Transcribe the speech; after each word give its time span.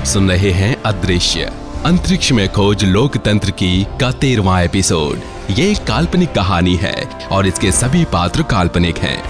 आप 0.00 0.06
सुन 0.06 0.30
रहे 0.30 0.50
हैं 0.50 0.74
अदृश्य। 0.82 1.50
अंतरिक्ष 1.84 2.30
में 2.32 2.48
खोज 2.48 2.84
लोकतंत्र 2.84 3.50
की 3.50 3.86
का 4.00 4.10
तेरवा 4.12 4.60
एपिसोड। 4.60 5.18
ये 5.50 5.70
एक 5.72 5.82
काल्पनिक 5.84 6.32
कहानी 6.32 6.76
है 6.76 6.94
और 7.32 7.46
इसके 7.46 7.72
सभी 7.72 8.04
पात्र 8.04 8.42
काल्पनिक 8.42 8.98
हैं। 8.98 9.22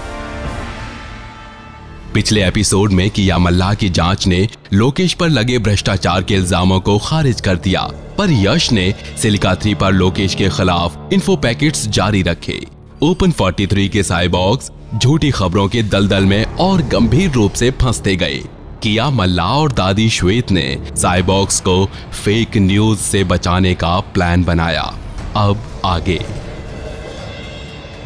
पिछले 2.13 2.45
एपिसोड 2.47 2.91
में 2.91 3.09
किया 3.09 3.37
मल्लाह 3.37 3.73
की 3.73 3.89
जाँच 3.89 4.27
ने 4.27 4.47
लोकेश 4.73 5.13
पर 5.13 5.29
लगे 5.29 5.57
भ्रष्टाचार 5.59 6.23
के 6.23 6.35
इल्जामों 6.35 6.79
को 6.79 6.97
खारिज 6.99 7.41
कर 7.41 7.55
दिया, 7.57 7.81
पर 8.17 8.31
यश 8.31 8.71
ने 8.71 8.93
सिलिका 9.17 9.55
थ्री 9.55 9.75
पर 9.75 9.91
लोकेश 9.91 10.35
के 10.35 10.49
खिलाफ 10.49 11.13
इन्फो 11.13 11.35
पैकेट्स 11.35 11.87
जारी 11.89 12.21
रखे। 12.21 12.59
ओपन 13.01 13.31
43 13.31 13.89
के 13.89 14.03
साइबॉक्स 14.03 14.71
झूठी 14.95 15.31
खबरों 15.31 15.67
के 15.67 15.83
दलदल 15.83 16.25
में 16.25 16.43
और 16.45 16.81
गंभीर 16.87 17.31
रूप 17.31 17.53
से 17.53 17.71
फंसते 17.71 18.15
गए। 18.15 18.41
किया 18.81 19.09
मल्ला 19.09 19.45
और 19.45 19.71
दादी 19.71 20.09
श्वेत 20.09 20.51
ने 20.51 20.77
साइबॉक्स 20.95 21.59
को 21.59 21.85
फेक 22.25 22.57
न्यूज़ 22.57 22.99
से 22.99 23.23
बचाने 23.23 23.73
का 23.73 23.99
प्लान 23.99 24.43
बनाया। 24.43 24.93
अब 25.35 25.81
आगे। 25.85 26.25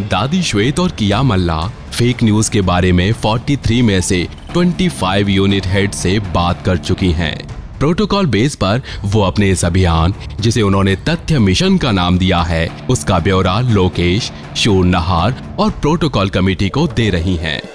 दादी 0.01 0.43
श्वेत 0.43 0.79
और 0.79 0.91
किया 0.91 1.23
मल्ला 1.23 1.67
फेक 1.91 2.23
न्यूज़ 2.23 2.51
के 2.51 2.61
बारे 2.61 2.91
में 2.91 3.11
43 3.11 3.81
में 3.81 4.01
से 4.01 4.27
25 4.53 5.29
यूनिट 5.29 5.67
हेड 5.67 5.91
से 5.91 6.19
बात 6.19 6.65
कर 6.65 6.77
चुकी 6.77 7.11
हैं। 7.11 7.47
प्रोटोकॉल 7.79 8.25
बेस 8.25 8.55
पर 8.55 8.81
वो 9.03 9.21
अपने 9.21 9.49
इस 9.49 9.65
अभियान, 9.65 10.13
जिसे 10.39 10.61
उन्होंने 10.61 10.95
तथ्य 10.95 11.39
मिशन 11.39 11.77
का 11.77 11.91
नाम 11.91 12.17
दिया 12.17 12.41
है, 12.41 12.69
उसका 12.89 13.19
ब्यौरा 13.19 13.59
लोकेश, 13.59 14.31
शूर 14.57 14.85
नहार 14.85 15.55
और 15.59 15.71
प्रोटोकॉल 15.71 16.29
कमेटी 16.29 16.69
को 16.69 16.87
दे 16.87 17.09
रही 17.09 17.35
हैं। 17.35 17.74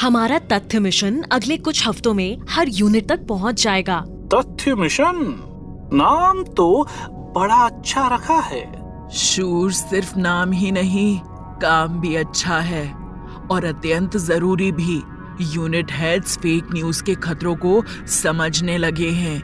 हमारा 0.00 0.38
तथ्य 0.38 0.78
मिशन 0.78 1.22
अगले 1.22 1.56
कुछ 1.56 1.88
हफ्तों 1.88 2.14
में 2.14 2.38
हर 2.50 2.68
यूनिट 2.68 3.08
तक 3.08 3.26
पहुँच 3.26 3.62
जाएगा। 3.62 4.00
तथ्य 4.34 4.74
मिशन? 4.74 5.40
नाम 5.92 6.44
तो 6.44 6.88
बड़ा 7.10 7.54
अच्छा 7.54 8.14
रखा 8.14 8.34
है। 8.34 8.90
शूर 9.12 9.72
सिर्फ़ 9.72 10.18
नाम 10.18 10.52
ही 10.52 10.70
नहीं 10.70 11.20
काम 11.62 12.00
भी 12.00 12.14
अच्छा 12.14 12.58
है। 12.58 12.94
और 13.50 13.64
अत्यंत 13.64 14.16
ज़रूरी 14.16 14.72
भी 14.72 15.02
यूनिट 15.40 15.86
हेड्स 15.90 16.38
फेक 16.38 16.64
न्यूज़ 16.74 17.02
के 17.04 17.14
खतरों 17.14 17.56
को 17.56 17.84
समझने 18.06 18.78
लगे 18.78 19.10
हैं। 19.10 19.42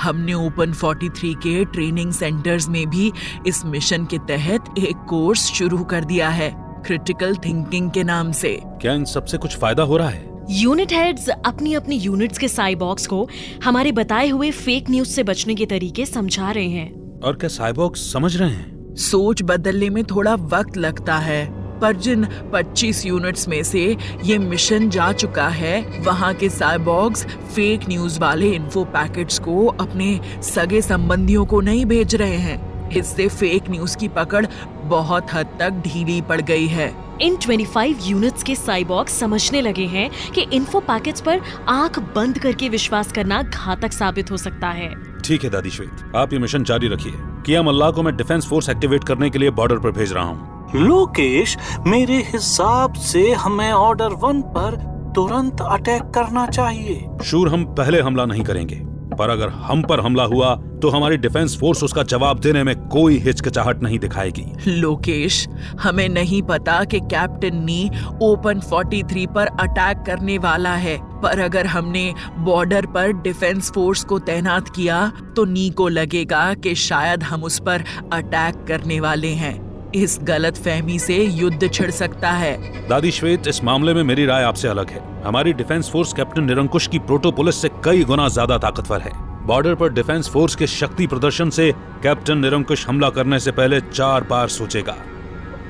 हमने 0.00 0.34
ओपन 0.34 0.72
43 0.72 1.34
के 1.34 1.64
ट्रेनिंग 1.64 2.12
सेंटर्स 2.12 2.68
में 2.68 2.90
भी 2.90 3.12
इस 3.46 3.64
मिशन 3.66 4.04
के 4.04 4.18
तहत 4.18 4.74
एक 4.78 4.96
कोर्स 5.08 5.40
शुरू 5.40 5.84
कर 5.84 6.04
दिया 6.04 6.28
है। 6.28 6.71
क्रिटिकल 6.86 7.36
थिंकिंग 7.36 7.90
के 7.90 8.04
नाम 8.04 8.32
से। 8.32 8.60
क्या 8.64 8.92
इन 8.92 9.04
सबसे 9.04 9.38
कुछ 9.38 9.56
फ़ायदा 9.56 9.82
हो 9.82 9.96
रहा 9.96 10.08
है? 10.08 10.30
यूनिट 10.50 10.92
हेड्स 10.92 11.28
अपनी 11.28 11.74
अपनी 11.74 11.96
यूनिट्स 11.96 12.38
के 12.38 12.48
साइबॉक्स 12.48 13.06
को 13.06 13.28
हमारे 13.64 13.92
बताए 13.92 14.28
हुए 14.28 14.50
फेक 14.50 14.90
न्यूज़ 14.90 15.08
से 15.08 15.22
बचने 15.22 15.54
के 15.54 15.66
तरीके 15.66 16.06
समझा 16.06 16.50
रहे 16.50 16.68
हैं। 16.68 17.20
और 17.20 17.36
क्या 17.36 17.48
साइबॉक्स 17.48 18.12
समझ 18.12 18.36
रहे 18.36 18.50
हैं? 18.50 18.94
सोच 18.94 19.42
बदलने 19.42 19.90
में 19.90 20.04
थोड़ा 20.04 20.34
वक्त 20.34 20.76
लगता 20.76 21.16
है 21.18 21.62
पर 21.80 21.96
जिन 21.96 22.24
25 22.52 23.06
यूनिट्स 23.06 23.48
में 23.48 23.62
से 23.62 23.96
ये 24.24 24.38
मिशन 24.38 24.90
जा 24.90 25.12
चुका 25.12 25.48
है 25.48 26.02
वहाँ 26.02 26.34
के 26.34 26.48
साइबॉक्स 26.48 27.24
फेक 27.24 27.88
न्यूज़ 27.88 28.20
वाले 28.20 28.50
इन्फो 28.50 28.84
पैकेट्स 28.84 29.38
को 29.38 29.66
अपने 29.66 30.20
सगे 30.42 30.82
संबंधियों 30.82 31.46
को 31.46 31.60
नहीं 31.60 31.86
भेज 31.86 32.14
रहे 32.14 32.36
हैं। 32.36 32.90
इससे 32.90 33.28
फेक 33.28 33.70
न्यूज़ 33.70 33.96
की 33.96 34.08
पकड़ 34.08 34.46
बहुत 34.92 35.32
हद 35.34 35.56
तक 35.60 35.82
ढीली 35.84 36.20
पड़ 36.22 36.40
गई 36.40 36.66
है। 36.66 36.92
इन 37.22 37.36
25 37.36 38.06
यूनिट्स 38.06 38.42
के 38.42 38.54
साइबॉक्स 38.54 39.18
समझने 39.18 39.60
लगे 39.60 39.86
हैं 39.86 40.10
कि 40.34 40.46
इन्फो 40.52 40.80
पैकेट्स 40.80 41.20
पर 41.20 41.40
आँख 41.68 41.98
बंद 42.14 42.38
करके 42.38 42.68
विश्वास 42.68 43.12
करना 43.12 43.42
घातक 43.42 43.92
साबित 43.92 44.30
हो 44.30 44.36
सकता 44.36 44.68
है। 44.70 44.94
ठीक 45.24 45.44
है 45.44 45.50
दादी 45.50 45.70
श्वेत। 45.70 46.12
आप 46.16 46.32
ये 46.32 46.38
मिशन 46.38 46.64
जारी 46.64 46.88
रखिए। 46.88 47.12
किया 47.46 47.62
मल्ला 47.62 47.90
को 47.90 48.02
मैं 48.02 48.16
डिफेंस 48.16 48.46
फोर्स 48.46 48.68
एक्टिवेट 48.68 49.04
करने 49.04 49.30
के 49.30 49.38
लिए 49.38 49.50
बॉर्डर 49.50 49.78
पर 49.78 49.90
भेज 49.90 50.12
रहा 50.12 50.24
हूँ। 50.24 50.70
लोकेश 50.74 51.56
मेरे 51.86 52.16
हिसाब 52.22 52.94
से 52.94 53.30
हमें 53.32 53.70
ऑर्डर 53.72 54.08
वन 54.22 54.42
पर 54.42 54.76
तुरंत 55.14 55.60
अटैक 55.60 56.02
करना 56.02 56.46
चाहिए। 56.46 57.04
शूर 57.24 57.48
हम 57.48 57.64
पहले 57.74 58.00
हमला 58.00 58.24
नहीं 58.24 58.44
करेंगे। 58.44 58.91
पर 59.12 59.30
अगर 59.30 59.48
हम 59.48 59.82
पर 59.82 60.00
हमला 60.00 60.24
हुआ 60.24 60.54
तो 60.82 60.88
हमारी 60.88 61.16
डिफेंस 61.16 61.56
फोर्स 61.60 61.82
उसका 61.84 62.02
जवाब 62.02 62.38
देने 62.40 62.62
में 62.64 62.74
कोई 62.88 63.18
हिचकिचाहट 63.18 63.82
नहीं 63.82 63.98
दिखाएगी। 63.98 64.44
लोकेश, 64.70 65.46
हमें 65.80 66.08
नहीं 66.08 66.42
पता 66.42 66.82
कि 66.84 67.00
कैप्टन 67.00 67.62
नी 67.64 67.90
ओपन 68.22 68.60
43 68.62 69.26
पर 69.26 69.46
अटैक 69.60 70.02
करने 70.06 70.38
वाला 70.38 70.74
है, 70.76 70.98
पर 71.22 71.40
अगर 71.40 71.66
हमने 71.66 72.12
बॉर्डर 72.38 72.86
पर 72.86 73.12
डिफेंस 73.22 73.70
फोर्स 73.70 74.04
को 74.04 74.18
तैनात 74.20 74.68
किया 74.68 75.10
तो 75.36 75.44
नी 75.44 75.68
को 75.70 75.88
लगेगा 75.88 76.52
कि 76.54 76.74
शायद 76.74 77.22
हम 77.22 77.44
उस 77.44 77.58
पर 77.58 77.84
अटैक 78.12 78.64
करने 78.68 79.00
वाले 79.00 79.32
हैं। 79.34 79.71
इस 79.94 80.18
गलत 80.22 80.56
फहमी 80.56 80.98
से 80.98 81.16
युद्ध 81.16 81.68
छिड़ 81.68 81.90
सकता 81.90 82.30
है। 82.30 82.56
दादी 82.88 83.10
श्वेत 83.10 83.48
इस 83.48 83.62
मामले 83.64 83.94
में 83.94 84.02
मेरी 84.02 84.24
राय 84.26 84.44
आपसे 84.44 84.68
अलग 84.68 84.90
है। 84.90 85.02
हमारी 85.24 85.52
डिफेंस 85.52 85.90
फोर्स 85.90 86.12
कैप्टन 86.12 86.44
निरंकुश 86.44 86.86
की 86.86 86.98
प्रोटो 87.00 87.30
पुलिस 87.32 87.60
से 87.62 87.68
कई 87.84 88.04
गुना 88.04 88.28
ज़्यादा 88.28 88.58
ताकतवर 88.58 89.00
है। 89.00 89.12
बॉर्डर 89.46 89.74
पर 89.74 89.92
डिफेंस 89.92 90.28
फोर्स 90.28 90.54
के 90.54 90.66
शक्ति 90.66 91.06
प्रदर्शन 91.06 91.50
से 91.50 91.70
कैप्टन 92.02 92.38
निरंकुश 92.38 92.86
हमला 92.88 93.08
करने 93.10 93.38
से 93.38 93.50
पहले 93.52 93.80
चार 93.82 94.24
बार 94.24 94.48
सोचेगा। 94.50 94.96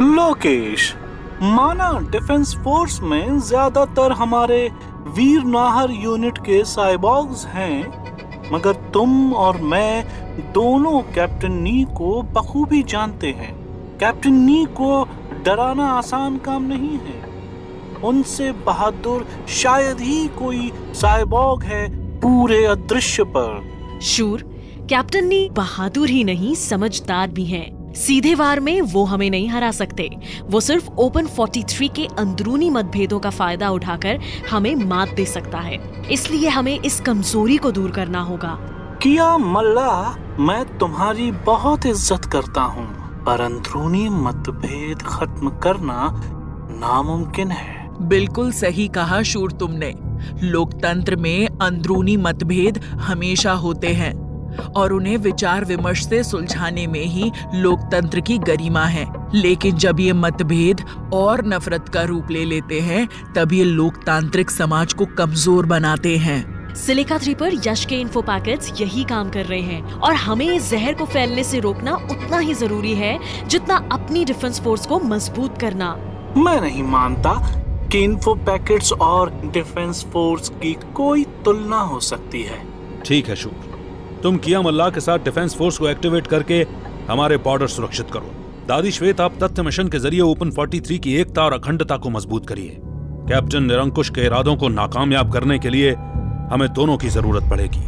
लोकेश 0.00 0.94
माना 1.42 1.90
डिफेंस 2.10 2.54
फोर्स 2.54 3.00
में 3.02 3.38
ज़्यादातर 3.40 4.12
हमारे 4.12 4.68
वीर 5.08 5.44
नाहर 5.44 5.90
यूनिट 5.92 6.38
के 6.38 6.62
साइबॉग्स 6.64 7.46
हैं 7.46 8.50
मगर 8.52 8.72
तुम 8.94 9.32
और 9.34 9.56
मैं 9.64 10.04
दोनों 10.52 11.00
कैप्टन 11.14 11.52
नी 11.52 11.82
को 11.96 12.22
बखूबी 12.34 12.82
जानते 12.82 13.30
हैं। 13.32 13.61
कैप्टन 14.02 14.34
नी 14.34 14.64
को 14.64 15.04
डराना 15.44 15.84
आसान 15.88 16.36
काम 16.36 16.62
नहीं 16.62 16.96
है। 16.98 18.00
उनसे 18.04 18.50
बहादुर 18.66 19.26
शायद 19.48 20.00
ही 20.00 20.26
कोई 20.28 20.70
साइबॉग 20.94 21.62
है 21.62 21.86
पूरे 22.20 22.64
अदृश्य 22.64 23.24
पर। 23.24 24.00
शूर 24.02 24.42
कैप्टन 24.90 25.24
नी 25.24 25.48
बहादुर 25.50 26.08
ही 26.08 26.24
नहीं 26.24 26.54
समझदार 26.54 27.30
भी 27.30 27.44
हैं। 27.44 27.92
सीधे 27.94 28.34
वार 28.34 28.60
में 28.60 28.80
वो 28.80 29.04
हमें 29.04 29.28
नहीं 29.30 29.48
हरा 29.48 29.70
सकते। 29.70 30.08
वो 30.42 30.60
सिर्फ़ 30.60 30.88
ओपन 30.96 31.26
43 31.28 31.88
के 31.88 32.06
अंदरूनी 32.18 32.70
मतभेदों 32.70 33.20
का 33.20 33.30
फ़ायदा 33.30 33.70
उठाकर 33.70 34.18
हमें 34.50 34.74
मात 34.74 35.14
दे 35.14 35.26
सकता 35.26 35.58
है। 35.58 35.78
इसलिए 36.10 36.48
हमें 36.48 36.78
इस 36.78 37.00
कमज़ोरी 37.00 37.56
को 37.56 37.72
दूर 37.72 37.90
करना 37.90 38.20
होगा। 38.22 38.58
किया 39.02 39.36
मल्ला 39.38 40.16
मैं 40.40 40.64
तुम्हारी 40.78 41.30
बहुत 41.46 41.86
इज़्ज़त 41.86 42.24
करता 42.24 42.62
हूँ। 42.62 43.01
पर 43.26 43.40
अंदरूनी 43.40 44.08
मतभेद 44.08 45.02
खत्म 45.02 45.50
करना 45.58 46.10
नामुमकिन 46.72 47.50
है। 47.50 47.80
बिल्कुल 48.08 48.50
सही 48.52 48.88
कहा 48.88 49.22
शूर 49.22 49.52
तुमने। 49.52 49.94
लोकतंत्र 50.42 51.16
में 51.16 51.48
अंदरूनी 51.62 52.16
मतभेद 52.16 52.78
हमेशा 53.00 53.52
होते 53.52 53.88
हैं 53.88 54.12
और 54.76 54.92
उन्हें 54.92 55.16
विचार 55.16 55.64
विमर्श 55.64 56.06
से 56.06 56.22
सुलझाने 56.24 56.86
में 56.86 57.04
ही 57.04 57.30
लोकतंत्र 57.54 58.20
की 58.20 58.38
गरिमा 58.38 58.84
है। 58.84 59.06
लेकिन 59.34 59.76
जब 59.76 60.00
ये 60.00 60.12
मतभेद 60.12 60.80
और 61.14 61.44
नफरत 61.46 61.88
का 61.88 62.02
रूप 62.02 62.30
ले 62.30 62.44
लेते 62.44 62.80
हैं, 62.80 63.08
तब 63.36 63.52
ये 63.52 63.64
लोकतांत्रिक 63.64 64.50
समाज 64.50 64.92
को 64.92 65.06
कमज़ोर 65.18 65.66
बनाते 65.66 66.16
हैं। 66.16 66.51
सिलिका 66.76 67.18
थ्री 67.18 67.34
पर 67.34 67.54
यश 67.66 67.84
के 67.84 67.94
इन्फो 67.94 68.20
पैकेट्स 68.22 68.80
यही 68.80 69.04
काम 69.04 69.30
कर 69.30 69.44
रहे 69.44 69.60
हैं। 69.60 69.92
और 69.92 70.14
हमें 70.14 70.46
इस 70.46 70.70
जहर 70.70 70.94
को 70.94 71.04
फैलने 71.04 71.44
से 71.44 71.60
रोकना 71.60 71.94
उतना 71.94 72.38
ही 72.38 72.54
ज़रूरी 72.54 72.94
है 72.94 73.18
जितना 73.48 73.76
अपनी 73.92 74.24
डिफेंस 74.24 74.60
फोर्स 74.60 74.86
को 74.86 75.00
मज़बूत 75.00 75.58
करना। 75.58 75.94
मैं 76.36 76.60
नहीं 76.60 76.82
मानता 76.82 77.34
कि 77.92 77.98
इन्फो 77.98 78.34
पैकेट्स 78.34 78.92
और 78.92 79.30
डिफेंस 79.44 80.04
फोर्स 80.12 80.48
की 80.48 80.72
कोई 80.94 81.24
तुलना 81.44 81.80
हो 81.80 82.00
सकती 82.00 82.42
है। 82.42 82.62
ठीक 83.04 83.28
है 83.28 83.36
शूर 83.36 84.20
तुम 84.22 84.36
किया 84.36 84.62
मल्ला 84.62 84.88
के 84.90 85.00
साथ 85.00 85.18
डिफेंस 85.18 85.54
फोर्स 85.54 85.78
को 85.78 85.88
एक्टिवेट 85.88 86.26
करके 86.26 86.66
हमारे 87.08 87.36
बॉर्डर 87.36 87.66
सुरक्षित 87.66 88.10
करो। 88.10 88.32
दादी 88.68 88.90
श्वेत 88.90 89.20
आप 89.20 89.34
तथ्य 89.42 89.62
मिशन 89.62 89.88
के 89.88 89.98
ज़रिए 89.98 90.20
ओपन 90.20 90.50
43 90.50 90.98
की 90.98 91.14
एकता 91.14 91.42
और 91.42 91.52
अखंडता 91.52 91.96
को 91.96 92.10
मज़बूत 92.10 92.46
करिए। 92.48 92.78
कैप्टन 93.28 93.62
निरंकुश 93.62 94.10
के 94.10 94.20
इरादों 94.20 94.56
को 94.56 94.68
नाकामयाब 94.68 95.32
करने 95.32 95.58
के 95.58 95.68
लिए 95.68 95.94
हमें 96.52 96.72
दोनों 96.72 96.96
की 96.98 97.08
ज़रूरत 97.08 97.50
पड़ेगी। 97.50 97.84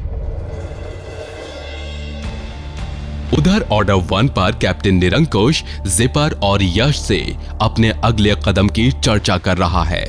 उधर 3.39 3.63
ऑर्डर 3.73 3.95
वन 3.95 4.29
पर 4.29 4.53
कैप्टन 4.53 4.95
निरंकुश 4.95 5.63
जिपर 5.87 6.41
और 6.43 6.63
यश 6.63 6.99
से 6.99 7.37
अपने 7.63 7.91
अगले 8.05 8.35
कदम 8.35 8.69
की 8.69 8.91
चर्चा 8.93 9.39
कर 9.39 9.57
रहा 9.57 9.85
है। 9.85 10.05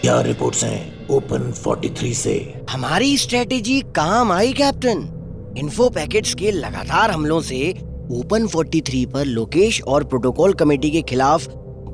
क्या 0.00 0.20
रिपोर्ट्स 0.20 0.64
हैं 0.64 1.08
ओपन 1.08 1.52
43 1.52 2.14
से? 2.14 2.62
हमारी 2.70 3.16
स्ट्रेटेजी 3.18 3.80
काम 3.80 4.32
आई 4.32 4.52
कैप्टन। 4.52 5.54
इन्फो 5.58 5.88
पैकेट्स 5.88 6.34
के 6.34 6.50
लगातार 6.50 7.10
हमलों 7.10 7.40
से 7.40 7.70
ओपन 8.10 8.46
43 8.46 9.04
पर 9.06 9.24
लोकेश 9.24 9.82
और 9.82 10.04
प्रोटोकॉल 10.04 10.52
कमेटी 10.52 10.90
के 10.90 11.02
खिलाफ 11.02 11.46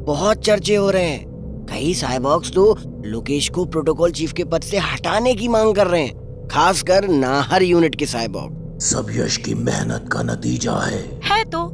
बहुत 0.07 0.45
चर्चे 0.45 0.77
हो 0.77 0.91
रहे 0.91 1.05
हैं। 1.05 1.36
कई 1.69 1.95
साइबॉक्स 1.95 2.53
तो 2.53 2.65
लोकेश 3.07 3.49
को 3.49 3.65
प्रोटोकॉल 3.67 4.13
चीफ 4.13 4.33
के 4.33 4.45
पद 4.45 4.63
से 4.63 4.79
हटाने 4.83 5.35
की 5.35 5.49
मांग 5.49 5.75
कर 5.77 5.87
रहे 5.87 6.03
हैं 6.03 6.49
खासकर 6.49 7.09
नाहर 7.09 7.63
यूनिट 7.63 7.95
के 7.95 8.07
साइबॉग 8.07 8.79
सब 8.83 9.07
यश 9.11 9.37
की 9.37 9.55
मेहनत 9.55 10.09
का 10.13 10.23
नतीजा 10.23 10.79
है। 10.81 11.03
है 11.25 11.43
तो 11.45 11.67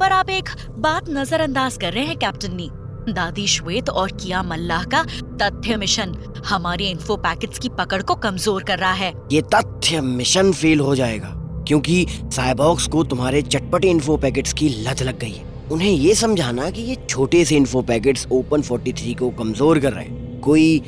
पर 0.00 0.12
आप 0.12 0.30
एक 0.30 0.48
बात 0.78 1.08
नजरअंदाज 1.10 1.76
कर 1.76 1.92
रहे 1.92 2.04
हैं 2.04 2.16
कैप्टन 2.18 2.54
नी। 2.56 2.68
दादी 3.08 3.46
श्वेत 3.46 3.88
और 3.90 4.12
किया 4.12 4.42
मल्लाह 4.42 4.84
का 4.84 5.02
तथ्य 5.40 5.76
मिशन 5.76 6.14
हमारे 6.46 6.88
इन्फो 6.90 7.16
पैकेट्स 7.18 7.58
की 7.58 7.68
पकड़ 7.78 8.02
को 8.02 8.14
कमज़ोर 8.16 8.62
कर 8.62 8.78
रहा 8.78 8.92
है। 8.92 9.12
ये 9.32 9.42
तथ्य 9.54 10.00
मिशन 10.00 10.52
फेल 10.52 10.80
हो 10.80 10.94
जाएगा 10.94 11.32
क्योंकि 11.68 12.06
साइबॉक्स 12.10 12.86
को 12.86 13.02
तुम्हारे 13.04 13.42
चटपटे 13.42 13.90
इन्फो 13.90 14.16
पैकेट्स 14.16 14.52
की 14.52 14.68
लत 14.80 15.02
लग 15.02 15.18
गई 15.18 15.32
है। 15.32 15.53
उन्हें 15.72 15.90
ये 15.90 16.14
समझाना 16.14 16.70
कि 16.70 16.82
ये 16.82 16.96
छोटे 17.08 17.44
से 17.44 17.56
इन्फो 17.56 17.82
पैकेट्स 17.82 18.26
ओपन 18.32 18.62
43 18.62 19.14
को 19.14 19.30
कमज़ोर 19.30 19.78
कर 19.78 19.92
रहे 19.92 20.04
हैं। 20.04 20.40
कोई 20.40 20.82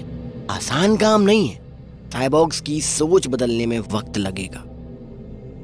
आसान 0.50 0.96
काम 0.96 1.23
नहीं 1.23 1.49
है। 1.49 1.64
साइबॉक्स 2.12 2.61
की 2.61 2.81
सोच 2.81 3.28
बदलने 3.28 3.67
में 3.67 3.78
वक्त 3.78 4.19
लगेगा। 4.19 4.64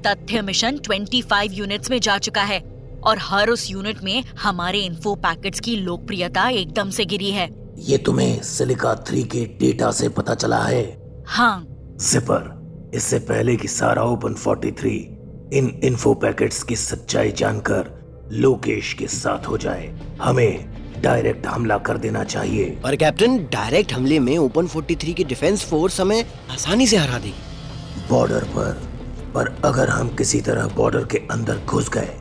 तथ्य 0.06 0.42
मिशन 0.42 0.78
25 0.78 1.52
यूनिट्स 1.52 1.90
में 1.90 2.00
जा 2.00 2.18
चुका 2.18 2.42
है 2.42 2.60
और 3.04 3.18
हर 3.20 3.50
उस 3.50 3.70
यूनिट 3.70 4.02
में 4.04 4.24
हमारे 4.42 4.80
इन्फो 4.80 5.14
पैकेट्स 5.14 5.60
की 5.60 5.76
लोकप्रियता 5.76 6.48
एकदम 6.48 6.90
से 6.90 7.04
गिरी 7.04 7.30
है। 7.30 7.48
ये 7.78 7.98
तुम्हें 7.98 8.42
सिलिका 8.42 8.94
थ्री 8.94 9.22
के 9.22 9.44
डेटा 9.60 9.90
से 9.90 10.08
पता 10.08 10.34
चला 10.34 10.62
है। 10.62 10.84
हाँ। 11.26 11.66
जिपर 12.00 12.90
इससे 12.94 13.18
पहले 13.18 13.56
कि 13.56 13.68
सारा 13.68 14.02
ओपन 14.02 14.34
43 14.34 15.00
इन 15.52 15.80
इन्फो 15.84 16.14
पैकेट्स 16.14 16.62
की 16.62 16.76
सच्चाई 16.76 17.32
जानकर 17.32 18.01
लोकेश 18.32 18.93
के 18.93 19.06
साथ 19.06 19.46
हो 19.46 19.56
जाए। 19.58 19.88
हमें 20.23 21.02
डायरेक्ट 21.02 21.46
हमला 21.46 21.76
कर 21.79 21.96
देना 21.99 22.23
चाहिए। 22.25 22.64
पर 22.82 22.94
कैप्टन 22.96 23.37
डायरेक्ट 23.52 23.93
हमले 23.93 24.19
में 24.19 24.37
ओपन 24.38 24.67
43 24.67 25.12
की 25.14 25.25
डिफेंस 25.25 25.64
फोर्स 25.64 26.00
हमें 26.00 26.25
आसानी 26.50 26.87
से 26.87 26.96
हरा 26.96 27.19
देगी। 27.19 28.08
बॉर्डर 28.08 28.44
पर। 28.44 28.81
पर 29.34 29.49
अगर 29.64 29.88
हम 29.88 30.08
किसी 30.08 30.40
तरह 30.40 30.67
बॉर्डर 30.67 31.05
के 31.05 31.19
अंदर 31.31 31.61
घुस 31.67 31.90
गए 31.90 32.14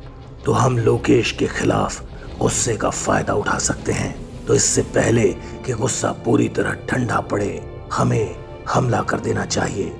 तो 0.45 0.51
हम 0.51 0.77
लोकेश 0.77 1.31
के 1.31 1.47
खिलाफ 1.47 2.03
गुस्से 2.39 2.75
का 2.77 2.89
फ़ायदा 2.89 3.33
उठा 3.33 3.57
सकते 3.59 3.91
हैं। 3.91 4.45
तो 4.45 4.55
इससे 4.55 4.81
पहले 4.81 5.27
कि 5.65 5.73
गुस्सा 5.73 6.11
पूरी 6.25 6.47
तरह 6.49 6.73
ठंडा 6.89 7.19
पड़े 7.21 7.61
हमें 7.93 8.35
हमला 8.69 9.01
कर 9.01 9.19
देना 9.19 9.45
चाहिए। 9.45 9.91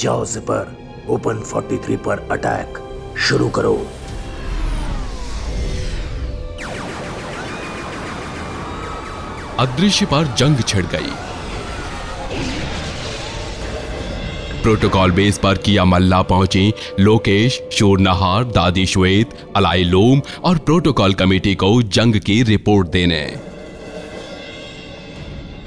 जाओ 0.00 0.24
जिपर 0.26 0.76
ओपन 1.10 1.42
43 1.44 1.96
पर 1.96 2.28
अटैक 2.32 2.78
शुरू 3.18 3.48
करो। 3.48 3.86
अदृश्य 9.60 10.06
पर 10.06 10.34
जंग 10.38 10.60
छिड़ 10.68 10.86
गई। 10.86 11.10
प्रोटोकॉल 14.62 15.10
बेस 15.10 15.38
पर 15.38 15.58
किया 15.58 15.84
मल्ला 15.84 16.20
पहुँची 16.22 16.72
लोकेश 17.00 17.60
शोर 17.72 18.00
नहार 18.00 18.44
दादी 18.44 18.86
श्वेत, 18.86 19.30
अलाई 19.56 19.84
लोम 19.84 20.22
और 20.44 20.58
प्रोटोकॉल 20.58 21.14
कमेटी 21.14 21.54
को 21.54 21.70
जंग 21.82 22.16
की 22.20 22.42
रिपोर्ट 22.42 22.88
देने। 22.88 23.49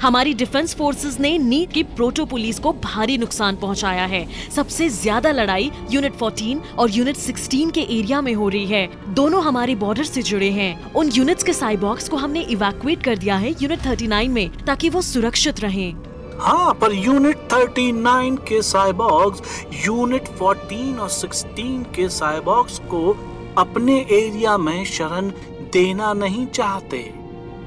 हमारी 0.04 0.32
डिफेंस 0.34 0.74
फोर्सेस 0.76 1.18
ने 1.20 1.36
नीट 1.38 1.72
की 1.72 1.82
प्रोटो 1.90 2.24
पुलिस 2.26 2.58
को 2.58 2.72
भारी 2.74 3.16
नुकसान 3.18 3.56
पहुँचाया 3.56 4.04
है। 4.06 4.26
सबसे 4.50 4.88
ज़्यादा 4.88 5.30
लड़ाई 5.30 5.70
यूनिट 5.90 6.18
14 6.18 6.60
और 6.78 6.90
यूनिट 6.90 7.16
16 7.16 7.70
के 7.70 7.80
एरिया 7.80 8.20
में 8.20 8.32
हो 8.34 8.48
रही 8.48 8.66
है। 8.66 9.14
दोनों 9.14 9.42
हमारे 9.44 9.74
बॉर्डर 9.74 10.04
से 10.04 10.22
जुड़े 10.22 10.50
हैं। 10.50 10.92
उन 10.92 11.10
यूनिट्स 11.14 11.44
के 11.44 11.52
साइबॉक्स 11.52 12.08
को 12.08 12.16
हमने 12.16 12.40
इवैक्यूएट 12.50 13.02
कर 13.02 13.18
दिया 13.18 13.36
है 13.36 13.54
यूनिट 13.62 13.86
39 13.86 14.28
में 14.28 14.64
ताकि 14.66 14.90
वो 14.90 15.02
सुरक्षित 15.02 15.60
रहें। 15.60 15.94
हाँ 16.40 16.74
पर 16.74 16.92
यूनिट 16.96 17.48
39 17.54 18.38
के 18.48 18.62
साइबॉक्स 18.64 19.64
यूनिट 19.86 20.28
14 20.42 20.98
और 20.98 21.10
16 21.12 21.82
के 21.96 22.08
साइबॉक्स 22.10 22.78
को 22.90 23.16
अपने 23.58 23.98
एरिया 24.12 24.58
में 24.58 24.84
शरण 24.84 25.30
देना 25.72 26.12
नहीं 26.14 26.46
चाहते। 26.46 27.02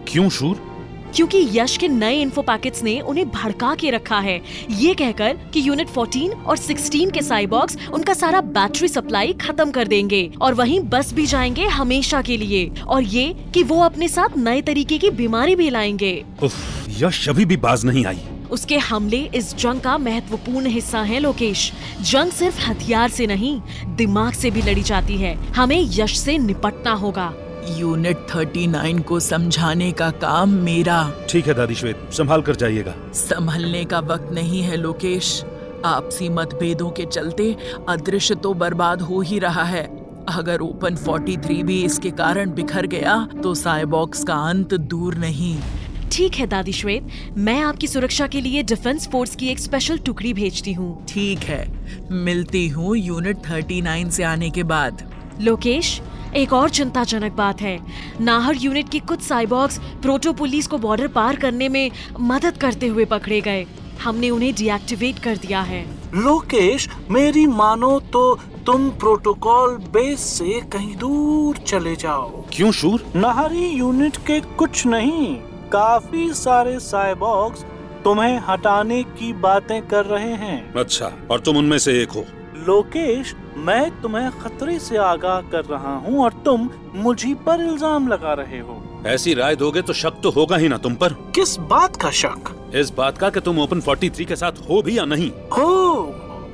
क्यों 0.08 0.30
शूर? 0.30 0.67
क्योंकि 1.18 1.48
यश 1.52 1.78
के 1.78 1.88
नए 1.88 2.20
इन्फो 2.22 2.42
पैकेट्स 2.42 2.84
ने 2.84 3.00
उन्हें 3.00 3.30
भड़का 3.30 3.76
के 3.76 3.90
रखा 3.90 4.20
है। 4.20 4.42
ये 4.72 4.94
कहकर 4.94 5.38
कि 5.54 5.68
यूनिट 5.68 5.88
14 5.88 6.34
और 6.46 6.58
16 6.58 7.12
के 7.12 7.22
साइबॉक्स 7.22 7.78
उनका 7.94 8.14
सारा 8.14 8.42
बैटरी 8.42 8.88
सप्लाई 8.88 9.34
खत्म 9.34 9.72
कर 9.72 9.88
देंगे 9.88 10.32
और 10.42 10.54
वहीं 10.54 10.80
बस 10.80 11.14
भी 11.14 11.26
जाएँगे 11.26 11.66
हमेशा 11.66 12.22
के 12.22 12.38
लिए। 12.38 12.72
और 12.88 13.04
ये 13.04 13.34
कि 13.54 13.64
वो 13.64 13.80
अपने 13.82 14.08
साथ 14.08 14.38
नए 14.38 14.62
तरीके 14.62 14.98
की 14.98 15.10
बीमारी 15.10 15.56
भी 15.56 15.70
लाएँगे। 15.70 16.14
यश 16.90 17.30
अभी 17.30 17.46
भी 17.46 17.58
बाज 17.58 17.86
नहीं 17.86 18.06
आई। 18.06 18.20
उसके 18.52 18.78
हमले 18.78 19.18
इस 19.36 19.56
जंग 19.56 19.82
का 19.82 19.98
महत्वपूर्ण 19.98 20.68
हिस्सा 20.68 21.02
है 21.02 21.20
लोकेश। 21.20 21.72
जंग 22.02 22.32
सिर्फ़ 22.32 22.62
हथियार 22.66 23.10
से 23.10 23.28
नहीं 23.28 23.60
दिमाग 23.96 24.34
से 24.34 24.52
भी 24.52 24.62
लड़ी 24.62 24.84
जाती 24.84 25.18
है। 25.18 25.36
हमें 25.54 25.80
यश 25.90 26.18
से 26.20 26.38
निपटना 26.38 26.94
होगा। 26.94 27.34
यूनिट 27.70 28.18
39 28.28 29.02
को 29.02 29.20
समझाने 29.20 29.92
का 29.92 30.10
काम 30.22 30.50
मेरा। 30.62 31.00
ठीक 31.30 31.48
है 31.48 31.54
दादी 31.54 31.76
श्वेत 31.76 32.10
संभाल 32.14 32.42
कर 32.42 32.56
जाइएगा। 32.56 32.94
संभलने 33.16 33.84
का 33.86 34.00
वक्त 34.02 34.32
नहीं 34.34 34.62
है 34.64 34.78
लोकेश। 34.78 35.44
आपसी 35.86 36.30
मतभेदों 36.30 36.90
के 36.92 37.06
चलते 37.06 37.56
अदृश्य 37.90 38.36
तो 38.36 38.54
बर्बाद 38.56 39.02
हो 39.02 39.22
ही 39.22 39.40
रहा 39.40 39.64
है। 39.64 39.84
अगर 40.30 40.62
ओपन 40.62 40.96
43 40.98 41.62
भी 41.64 41.82
इसके 41.84 42.12
कारण 42.14 42.54
बिखर 42.54 42.88
गया 42.88 43.18
तो 43.44 43.54
साइबॉक्स 43.56 44.24
का 44.24 44.36
अंत 44.50 44.74
दूर 44.74 45.16
नहीं। 45.16 45.58
ठीक 46.12 46.36
है 46.36 46.48
दादी 46.48 46.74
श्वेत 46.74 47.08
मैं 47.38 47.60
आपकी 47.62 47.88
सुरक्षा 47.88 48.28
के 48.28 48.42
लिए 48.42 48.64
डिफेंस 48.64 49.08
फोर्स 49.12 49.36
की 49.36 49.48
एक 49.48 49.60
स्पेशल 49.60 49.98
टुकड़ी 49.98 50.34
भेजती 50.34 50.74
हूँ। 50.74 51.06
ठीक 51.10 51.40
है 51.44 51.66
मिलती 52.12 52.68
हूँ 52.68 52.96
यूनिट 52.98 53.38
39 53.44 54.12
से 54.12 54.24
आने 54.24 54.50
के 54.50 54.64
बाद। 54.66 55.04
लोकेश 55.42 56.00
एक 56.38 56.52
और 56.54 56.70
चिंताजनक 56.70 57.32
बात 57.32 57.62
है। 57.62 57.80
नाहर 58.22 58.56
यूनिट 58.56 58.90
की 58.90 59.00
कुछ 59.00 59.22
साइबॉक्स 59.22 59.78
प्रोटो 60.02 60.34
पुलिस 60.34 60.68
को 60.68 60.78
बॉर्डर 60.78 61.08
पार 61.08 61.36
करने 61.36 61.70
में 61.70 61.92
मदद 62.22 62.58
करते 62.58 62.88
हुए 62.88 63.06
पकड़े 63.06 63.40
गए। 63.42 63.66
हमने 64.04 64.30
उन्हें 64.30 64.54
डीएक्टिवेट 64.56 65.20
कर 65.20 65.38
दिया 65.38 65.62
है। 65.62 65.82
लोकेश 66.16 66.88
मेरी 67.12 67.46
मानो 67.48 68.00
तो 68.14 68.24
तुम 68.66 68.90
प्रोटोकॉल 68.90 69.76
बेस 69.94 70.20
से 70.20 70.60
कहीं 70.74 70.96
दूर 70.96 71.58
चले 71.58 71.96
जाओ। 71.96 72.46
क्यों 72.54 72.72
शूर? 72.72 73.06
नाहरी 73.16 73.68
यूनिट 73.70 74.18
के 74.18 74.40
कुछ 74.40 74.86
नहीं 74.86 75.36
काफ़ी 75.72 76.32
सारे 76.36 76.80
साइबॉक्स 76.80 77.66
तुम्हें 78.04 78.40
हटाने 78.48 79.04
की 79.04 79.34
बातें 79.42 79.82
कर 79.88 80.06
रहे 80.06 80.34
हैं। 80.36 80.74
अच्छा 80.74 81.12
और 81.32 81.40
तुम 81.40 81.58
उनमें 81.58 81.78
से 81.78 82.02
एक 82.02 82.12
हो। 82.12 82.26
लोकेश 82.68 83.34
मैं 83.58 83.90
तुम्हें 84.02 84.30
खतरे 84.40 84.78
से 84.80 84.98
आगाह 84.98 85.42
कर 85.52 85.66
रहा 85.66 85.96
हूँ 85.98 86.24
और 86.24 86.34
तुम 86.46 86.70
मुझी 86.96 87.34
पर 87.46 87.62
इल्ज़ाम 87.62 88.08
लगा 88.08 88.34
रहे 88.34 88.60
हो। 88.60 88.82
ऐसी 89.08 89.34
राय 89.34 89.56
दोगे 89.56 89.82
तो 89.82 89.94
शक 89.94 90.20
तो 90.24 90.30
होगा 90.30 90.58
ही 90.58 90.68
ना 90.68 90.78
तुम 90.78 90.96
पर। 90.96 91.14
किस 91.36 91.58
बात 91.70 91.96
का 91.96 92.12
शक? 92.12 92.54
इस 92.76 92.90
बात 92.90 93.18
का 93.18 93.30
कि 93.30 93.40
तुम 93.40 93.60
ओपन 93.60 93.82
43 93.82 94.26
के 94.26 94.36
साथ 94.36 94.60
हो 94.70 94.82
भी 94.82 94.98
या 94.98 95.06
नहीं। 95.06 95.30
हो 95.58 96.04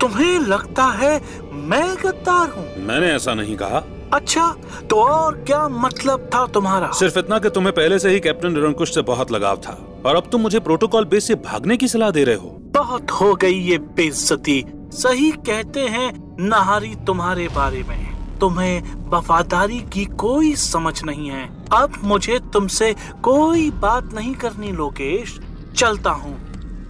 तुम्हें 0.01 0.39
लगता 0.39 0.86
है 0.91 1.15
मैं 1.51 1.96
गद्दार 1.96 2.50
हूँ? 2.50 2.65
मैंने 2.77 3.12
ऐसा 3.12 3.34
नहीं 3.34 3.55
कहा। 3.55 3.84
अच्छा 4.13 4.48
तो 4.89 4.96
और 4.96 5.36
क्या 5.38 5.67
मतलब 5.70 6.29
था 6.34 6.46
तुम्हारा? 6.48 6.91
सिर्फ़ 6.91 7.20
इतना 7.20 7.39
कि 7.39 7.50
तुम्हें 7.50 7.74
पहले 7.75 8.00
से 8.00 8.10
ही 8.10 8.20
कैप्टन 8.20 8.53
निरंकुश 8.53 8.93
से 8.96 9.01
बहुत 9.01 9.32
लगाव 9.32 9.58
था। 9.58 9.77
और 10.05 10.15
अब 10.15 10.29
तुम 10.32 10.41
मुझे 10.41 10.60
प्रोटोकॉल 10.60 11.05
बेस 11.05 11.27
से 11.27 11.36
भागने 11.46 11.77
की 11.77 11.88
सलाह 11.88 12.12
दे 12.12 12.24
रहे 12.24 12.36
हो। 12.36 12.58
बहुत 12.74 13.12
हो 13.12 13.34
गई 13.36 13.60
ये 13.62 13.77
बेइज्जती। 13.98 14.63
सही 14.94 15.32
कहते 15.32 15.80
हैं 15.80 16.12
नहारी 16.40 16.94
तुम्हारे 17.08 17.48
बारे 17.48 17.84
में। 17.84 18.40
तुम्हें 18.40 18.82
वफादारी 19.10 19.80
की 19.94 20.06
कोई 20.20 20.56
समझ 20.56 21.04
नहीं 21.04 21.30
है। 21.30 21.46
अब 21.74 21.94
मुझे 22.04 22.40
तुमसे 22.54 22.94
कोई 23.24 23.70
बात 23.72 24.14
नहीं 24.14 24.34
करनी 24.34 24.72
लोकेश। 24.72 25.38
चलता 25.78 26.12
हूँ। 26.12 26.36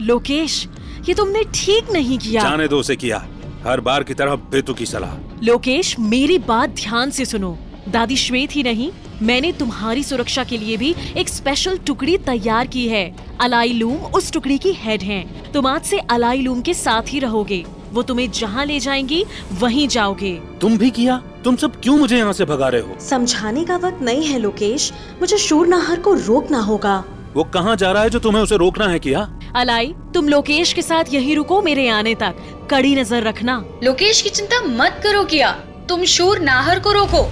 लोकेश 0.01 0.67
ये 1.09 1.13
तुमने 1.13 1.43
ठीक 1.55 1.91
नहीं 1.91 2.17
किया। 2.17 2.41
जाने 2.43 2.67
दो 2.67 2.79
उसे 2.79 2.95
किया। 2.95 3.17
हर 3.65 3.81
बार 3.81 4.03
की 4.03 4.13
तरह 4.13 4.35
बेतु 4.35 4.73
की 4.73 4.85
सलाह। 4.85 5.13
लोकेश 5.43 5.95
मेरी 5.99 6.37
बात 6.37 6.69
ध्यान 6.69 7.11
से 7.11 7.25
सुनो। 7.25 7.57
दादी 7.89 8.15
श्वेत 8.15 8.55
ही 8.55 8.63
नहीं 8.63 8.91
मैंने 9.21 9.51
तुम्हारी 9.51 10.03
सुरक्षा 10.03 10.43
के 10.43 10.57
लिए 10.57 10.77
भी 10.77 10.95
एक 11.17 11.29
स्पेशल 11.29 11.77
टुकड़ी 11.77 12.17
तैयार 12.17 12.67
की 12.67 12.87
है। 12.87 13.05
अलाई 13.41 13.73
लूम 13.73 13.95
उस 14.15 14.31
टुकड़ी 14.31 14.57
की 14.57 14.73
हेड 14.73 15.01
हैं। 15.01 15.51
तुम 15.51 15.67
आज 15.67 15.81
से 15.81 15.99
अलाई 16.09 16.41
लूम 16.41 16.61
के 16.61 16.73
साथ 16.73 17.01
ही 17.07 17.19
रहोगे। 17.19 17.63
वो 17.93 18.03
तुम्हें 18.03 18.31
जहाँ 18.31 18.65
ले 18.65 18.79
जाएँगी 18.79 19.25
वहीं 19.53 19.87
जाओगे। 19.87 20.33
तुम 20.61 20.77
भी 20.77 20.89
किया? 20.89 21.21
तुम 21.43 21.55
सब 21.55 21.81
क्यों 21.81 21.97
मुझे 21.97 22.17
यहाँ 22.17 22.33
से 22.33 22.45
भगा 22.45 22.67
रहे 22.67 22.81
हो? 22.81 22.99
समझाने 22.99 23.63
का 23.65 23.77
वक्त 23.77 24.01
नहीं 24.01 24.25
है 24.25 24.39
लोकेश। 24.39 24.91
मुझे 25.21 25.37
शूर 25.37 25.67
नाहर 25.67 25.99
को 25.99 26.13
रोकना 26.13 26.59
होगा। 26.59 27.03
वो 27.35 27.43
कहाँ 27.43 27.75
जा 27.75 27.91
रहा 27.91 28.03
है 28.03 28.09
जो 28.09 28.19
तुम्हें 28.19 28.41
उसे 28.43 28.57
रोकना 28.57 28.87
है 28.87 28.99
किया? 28.99 29.27
अलाई 29.55 29.93
तुम 30.13 30.29
लोकेश 30.29 30.73
के 30.73 30.81
साथ 30.81 31.13
यही 31.13 31.35
रुको 31.35 31.61
मेरे 31.61 31.87
आने 31.87 32.15
तक। 32.15 32.35
कड़ी 32.71 32.95
नज़र 32.95 33.23
रखना। 33.23 33.63
लोकेश 33.83 34.21
की 34.21 34.29
चिंता 34.29 34.61
मत 34.61 34.99
करो 35.03 35.23
किया। 35.23 35.51
तुम 35.89 36.03
शूर 36.05 36.39
नाहर 36.39 36.79
को 36.79 36.91
रोको। 36.91 37.23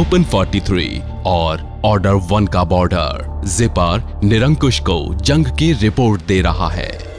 ओपन 0.00 0.24
43 0.24 1.00
और 1.26 1.70
ऑर्डर 1.84 2.14
वन 2.30 2.46
का 2.46 2.64
बॉर्डर 2.64 3.42
जिपर 3.46 4.20
निरंकुश 4.24 4.80
को 4.80 5.14
जंग 5.14 5.46
की 5.46 5.72
रिपोर्ट 5.72 6.22
दे 6.22 6.40
रहा 6.40 6.68
है। 6.68 7.11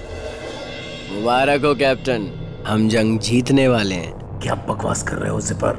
मुबारक 1.24 1.66
हो 1.66 1.76
कैप्टन। 1.76 2.24
हम 2.68 2.90
जंग 2.90 3.20
जीतने 3.20 3.68
वाले 3.68 3.96
हैं। 3.96 4.40
क्या 4.40 4.56
बकवास 4.56 5.04
कर 5.04 5.16
रहे 5.16 5.30
हो 5.30 5.42
जिपर? 5.42 5.78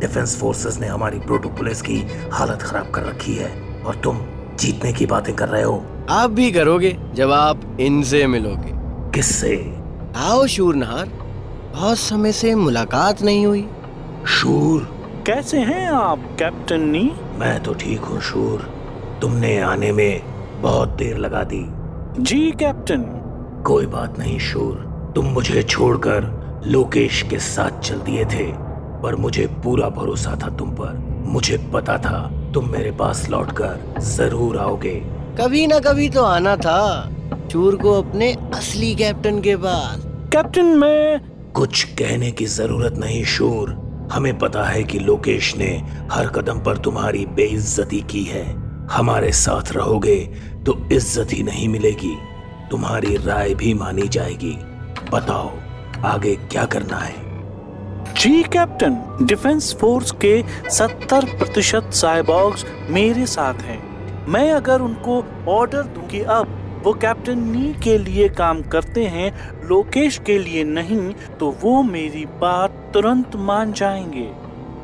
डिफेंस 0.00 0.40
फोर्सेस 0.40 0.78
ने 0.80 0.86
हमारी 0.86 1.18
प्रोटोपुलिस 1.18 1.82
की 1.82 2.06
हालत 2.32 2.62
खराब 2.62 2.90
कर 2.90 3.02
रखी 3.02 3.34
है 3.34 3.82
और 3.86 3.94
तुम 3.96 4.20
जीतने 4.60 4.92
की 4.92 5.06
बातें 5.06 5.36
कर 5.36 5.48
रहे 5.48 5.62
हो। 5.62 5.86
आप 6.10 6.30
भी 6.30 6.52
करोगे 6.52 6.96
जब 7.14 7.30
आप 7.30 7.76
इनसे 7.80 8.26
मिलोगे। 8.26 8.70
किससे? 9.10 9.76
आओ 10.16 10.46
शूर 10.46 10.74
नहार 10.74 11.06
बहुत 11.76 11.98
समय 11.98 12.32
से 12.32 12.54
मुलाकात 12.54 13.22
नहीं 13.22 13.46
हुई। 13.46 13.68
शूर? 14.28 14.82
कैसे 15.26 15.58
हैं 15.58 15.88
आप 15.88 16.36
कैप्टन 16.38 16.80
नी? 16.80 17.12
मैं 17.36 17.62
तो 17.62 17.74
ठीक 17.74 18.00
हूँ 18.00 18.20
शूर। 18.20 18.60
तुमने 19.20 19.60
आने 19.60 19.92
में 19.92 20.22
बहुत 20.62 20.88
देर 20.88 21.16
लगा 21.16 21.42
दी। 21.42 21.66
जी 22.22 22.50
कैप्टन। 22.50 23.23
कोई 23.66 23.86
बात 23.86 24.18
नहीं 24.18 24.38
शूर। 24.38 25.12
तुम 25.14 25.26
मुझे 25.26 25.62
छोड़कर 25.62 26.24
लोकेश 26.66 27.22
के 27.30 27.38
साथ 27.38 27.78
चल 27.80 27.98
दिए 27.98 28.24
थे 28.24 28.46
पर 29.02 29.14
मुझे 29.16 29.46
पूरा 29.64 29.88
भरोसा 29.90 30.34
था 30.42 30.48
तुम 30.56 30.70
पर। 30.70 30.96
मुझे 31.26 31.56
पता 31.72 31.96
था 31.98 32.20
तुम 32.54 32.68
मेरे 32.70 32.90
पास 32.92 33.28
लौटकर 33.30 34.00
ज़रूर 34.00 34.58
आओगे। 34.58 34.94
कभी 35.40 35.66
ना 35.66 35.78
कभी 35.80 36.08
तो 36.08 36.24
आना 36.24 36.56
था 36.56 36.82
चूर 37.50 37.76
को 37.76 37.92
अपने 38.02 38.32
असली 38.54 38.94
कैप्टन 38.94 39.40
के 39.40 39.56
पास। 39.56 40.04
कैप्टन 40.32 40.66
मैं 40.78 41.20
कुछ 41.54 41.84
कहने 41.98 42.30
की 42.32 42.46
ज़रूरत 42.46 42.98
नहीं 42.98 43.24
शूर। 43.36 43.74
हमें 44.12 44.38
पता 44.38 44.64
है 44.64 44.82
कि 44.82 44.98
लोकेश 44.98 45.54
ने 45.56 45.72
हर 46.12 46.26
कदम 46.28 46.60
पर 46.60 46.78
तुम्हारी 46.78 47.24
बेइज्जती 47.36 48.00
की 48.10 48.22
है। 48.24 48.44
हमारे 48.90 49.32
साथ 49.32 49.72
रहोगे 49.72 50.18
तो 50.66 50.78
इज़्ज़त 50.92 51.32
ही 51.32 51.42
नहीं 51.42 51.68
मिलेगी। 51.68 52.14
तुम्हारी 52.74 53.16
राय 53.16 53.54
भी 53.54 53.74
मानी 53.74 54.08
जाएगी। 54.08 54.58
बताओ 55.12 55.50
आगे 56.04 56.36
क्या 56.36 56.64
करना 56.64 56.96
है? 56.96 57.14
जी 58.14 58.42
कैप्टन 58.42 59.26
डिफेंस 59.26 59.76
फोर्स 59.80 60.10
के 60.10 60.44
70 60.70 61.24
प्रतिशत 61.24 61.90
साइबॉग्स 61.92 62.66
मेरे 62.90 63.26
साथ 63.26 63.54
हैं। 63.54 63.78
मैं 64.26 64.52
अगर 64.52 64.80
उनको 64.80 65.24
ऑर्डर 65.48 65.82
दूँ 65.82 66.06
कि 66.06 66.20
अब 66.20 66.82
वो 66.84 66.92
कैप्टन 66.92 67.38
नी 67.38 67.74
के 67.82 67.98
लिए 67.98 68.28
काम 68.28 68.62
करते 68.62 69.04
हैं 69.04 69.60
लोकेश 69.68 70.18
के 70.18 70.38
लिए 70.38 70.64
नहीं 70.64 71.14
तो 71.40 71.56
वो 71.62 71.82
मेरी 71.82 72.26
बात 72.26 72.90
तुरंत 72.94 73.36
मान 73.36 73.72
जाएँगे। 73.72 74.32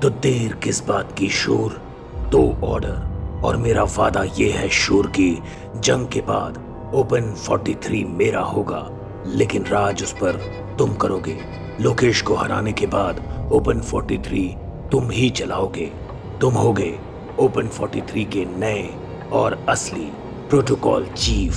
तो 0.02 0.10
देर 0.10 0.52
किस 0.52 0.86
बात 0.86 1.14
की 1.18 1.28
शोर? 1.28 1.82
दो 2.28 2.56
ऑर्डर 2.64 3.40
और 3.44 3.56
मेरा 3.56 3.82
वादा 3.82 4.24
ये 4.38 4.50
है 4.50 4.68
शोर 4.68 5.06
की 5.06 5.42
जंग 5.76 6.08
के 6.08 6.20
बाद 6.20 6.69
ओपन 6.94 7.34
43 7.38 8.04
मेरा 8.08 8.40
होगा, 8.40 8.78
लेकिन 9.26 9.64
राज 9.64 10.02
उस 10.02 10.12
पर 10.12 10.36
तुम 10.78 10.94
करोगे। 10.94 11.36
लोकेश 11.80 12.22
को 12.22 12.34
हराने 12.34 12.72
के 12.72 12.86
बाद 12.86 13.18
ओपन 13.52 13.80
43 13.80 14.46
तुम 14.92 15.10
ही 15.10 15.28
चलाओगे। 15.30 15.86
तुम 16.40 16.54
होगे 16.54 16.94
ओपन 17.38 17.68
43 17.68 18.24
के 18.24 18.44
नए 18.58 18.88
और 19.32 19.58
असली 19.68 20.10
प्रोटोकॉल 20.48 21.06
चीफ 21.06 21.54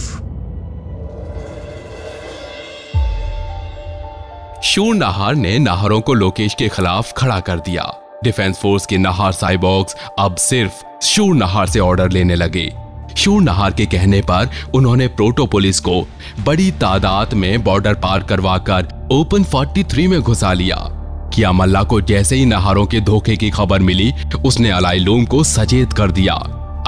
शूर 4.63 4.95
नाहर 4.95 5.35
ने 5.35 5.57
नाहरों 5.59 5.99
को 6.01 6.13
लोकेश 6.13 6.53
के 6.53 6.69
खिलाफ 6.69 7.13
खड़ा 7.17 7.39
कर 7.39 7.59
दिया। 7.59 7.91
डिफेंस 8.23 8.59
फोर्स 8.59 8.85
के 8.85 8.97
नाहर 8.97 9.31
साइबॉक्स 9.31 9.95
अब 10.19 10.35
सिर्फ़ 10.35 10.83
शूर 11.03 11.35
नहार 11.35 11.67
से 11.67 11.79
ऑर्डर 11.79 12.09
लेने 12.09 12.35
लगे। 12.35 12.82
शूर 13.17 13.41
नहार 13.41 13.71
के 13.71 13.85
कहने 13.85 14.21
पर 14.21 14.49
उन्होंने 14.73 15.07
प्रोटो 15.07 15.45
पुलिस 15.45 15.79
को 15.79 16.07
बड़ी 16.45 16.71
तादाद 16.71 17.33
में 17.33 17.63
बॉर्डर 17.63 17.93
पार 17.93 18.23
करवाकर 18.23 18.87
ओपन 19.11 19.43
43 19.43 20.07
में 20.07 20.21
घुसा 20.21 20.53
लिया। 20.53 20.77
किया 21.35 21.51
मल्ला 21.51 21.83
को 21.83 22.01
जैसे 22.01 22.35
ही 22.35 22.45
नहारों 22.45 22.85
के 22.85 22.99
धोखे 23.01 23.35
की 23.35 23.49
खबर 23.49 23.79
मिली, 23.79 24.11
उसने 24.45 24.71
अलाई 24.71 24.99
लोम 24.99 25.25
को 25.25 25.43
सचेत 25.43 25.93
कर 25.93 26.11
दिया। 26.11 26.33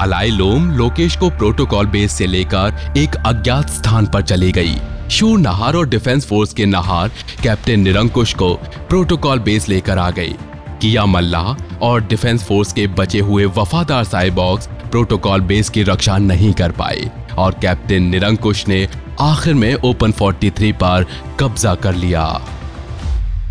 अलाई 0.00 0.30
लोम 0.30 0.70
लोकेश 0.70 1.16
को 1.16 1.30
प्रोटोकॉल 1.30 1.86
बेस 1.86 2.12
से 2.12 2.26
लेकर 2.26 2.94
एक 2.96 3.16
अज्ञात 3.16 3.70
स्थान 3.70 4.06
पर 4.06 4.22
चली 4.22 4.52
गई। 4.52 4.76
शूर 5.10 5.38
नहार 5.38 5.74
और 5.74 5.88
डिफेंस 5.88 6.26
फोर्स 6.26 6.52
के 6.52 6.66
नहार 6.66 7.10
कैप्टन 7.42 7.80
निरंकुश 7.80 8.34
को 8.34 8.54
प्रोटोकॉल 8.88 9.38
बेस 9.38 9.68
लेकर 9.68 9.98
आ 9.98 10.10
गए। 10.10 10.34
किया 10.82 11.06
मल्ला 11.06 11.56
और 11.82 12.00
डिफेंस 12.00 12.44
फोर्स 12.44 12.72
के 12.72 12.86
बचे 12.86 13.20
हुए 13.20 13.44
वफादार 13.44 14.04
साइबॉक्स 14.04 14.68
प्रोटोकॉल 14.96 15.40
बेस 15.40 15.68
की 15.68 15.82
रक्षा 15.82 16.16
नहीं 16.18 16.52
कर 16.52 16.70
पाए 16.72 17.10
और 17.38 17.54
कैप्टन 17.62 18.02
निरंकुश 18.02 18.68
ने 18.68 18.88
आखिर 19.20 19.54
में 19.54 19.74
ओपन 19.74 20.12
43 20.12 20.72
पर 20.72 21.04
कब्जा 21.40 21.74
कर 21.74 21.94
लिया। 21.94 22.22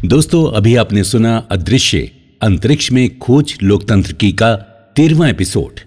दोस्तों 0.05 0.41
अभी 0.51 0.75
आपने 0.75 1.03
सुना 1.03 1.35
अदृश्य 1.51 1.99
अंतरिक्ष 2.41 2.91
में 2.91 3.19
खोज 3.19 3.53
लोकतंत्र 3.63 4.13
की 4.13 4.31
का 4.31 4.55
तेरवा 4.95 5.27
एपिसोड 5.29 5.79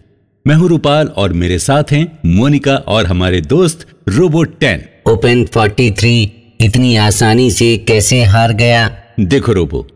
मैं 0.47 0.55
हूँ 0.55 0.69
रूपाल 0.69 1.07
और 1.07 1.33
मेरे 1.33 1.59
साथ 1.59 1.93
हैं 1.93 2.07
मोनिका 2.27 2.77
और 2.77 3.07
हमारे 3.07 3.41
दोस्त 3.41 3.87
रोबोट 4.09 4.59
टेन 4.59 4.85
ओपन 5.13 5.45
43 5.57 6.29
इतनी 6.61 6.97
आसानी 6.97 7.51
से 7.51 7.77
कैसे 7.79 8.23
हार 8.25 8.53
गया? 8.53 8.89
देखो 9.21 9.53
रोबो 9.53 9.87